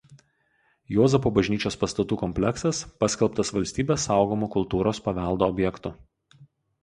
[0.93, 5.93] Juozapo bažnyčios pastatų kompleksas paskelbtas valstybės saugomu kultūros paveldo objektu.